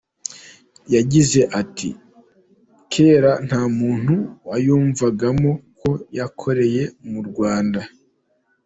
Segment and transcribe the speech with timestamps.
[0.95, 1.89] Yagize ati
[2.91, 4.15] “Kera nta muntu
[4.49, 7.81] wiyumvagamo ko yakorera mu Rwanda.